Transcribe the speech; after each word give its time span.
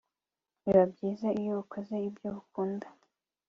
biba 0.63 0.83
byiza 0.93 1.27
iyo 1.39 1.53
ukoze 1.63 1.95
ibyo 2.09 2.29
ukunda 2.41 2.87